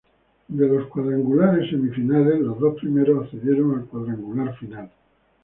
[0.47, 4.89] De los cuadrangulares semifinales los dos primeros accedieron al cuadrangular final.